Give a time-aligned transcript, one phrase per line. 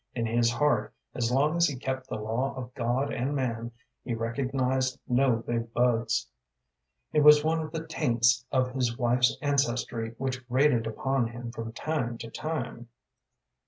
[0.15, 3.71] In his heart, as long as he kept the law of God and man,
[4.03, 6.25] he recognized no "big bugs."
[7.13, 11.71] It was one of the taints of his wife's ancestry which grated upon him from
[11.73, 12.87] time to time.